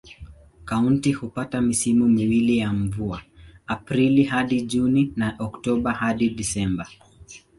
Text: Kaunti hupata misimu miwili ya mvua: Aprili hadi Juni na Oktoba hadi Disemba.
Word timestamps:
Kaunti 0.65 1.11
hupata 1.11 1.61
misimu 1.61 2.07
miwili 2.07 2.57
ya 2.57 2.73
mvua: 2.73 3.21
Aprili 3.67 4.23
hadi 4.23 4.61
Juni 4.61 5.13
na 5.15 5.35
Oktoba 5.39 5.91
hadi 5.93 6.29
Disemba. 6.29 6.87